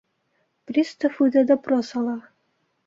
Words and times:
Пристав 0.71 1.21
үҙе 1.27 1.47
допрос 1.53 1.95
ала. 2.03 2.19